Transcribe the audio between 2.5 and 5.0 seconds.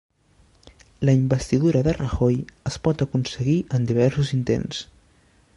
es pot aconseguir en diversos intents